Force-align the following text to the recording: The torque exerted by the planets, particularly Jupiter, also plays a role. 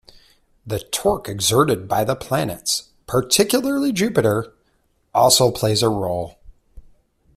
The 0.65 0.79
torque 0.79 1.29
exerted 1.29 1.87
by 1.87 2.03
the 2.05 2.15
planets, 2.15 2.89
particularly 3.05 3.91
Jupiter, 3.91 4.51
also 5.13 5.51
plays 5.51 5.83
a 5.83 5.89
role. 5.89 6.39